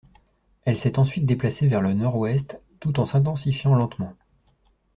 [0.65, 4.15] Elle s’est ensuite déplacé vers le nord-ouest tout en s’intensifiant lentement.